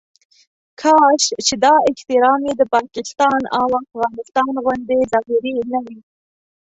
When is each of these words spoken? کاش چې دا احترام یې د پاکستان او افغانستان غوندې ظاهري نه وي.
کاش 0.81 1.23
چې 1.47 1.55
دا 1.63 1.73
احترام 1.89 2.39
یې 2.47 2.53
د 2.57 2.63
پاکستان 2.75 3.41
او 3.59 3.67
افغانستان 3.83 4.49
غوندې 4.63 4.97
ظاهري 5.11 5.53
نه 5.73 5.79
وي. 5.85 5.99